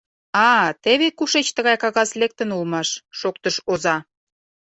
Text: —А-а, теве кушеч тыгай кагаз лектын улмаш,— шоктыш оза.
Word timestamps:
—А-а, 0.49 0.67
теве 0.83 1.07
кушеч 1.17 1.47
тыгай 1.55 1.77
кагаз 1.83 2.09
лектын 2.19 2.49
улмаш,— 2.55 2.89
шоктыш 3.19 3.55
оза. 3.71 3.95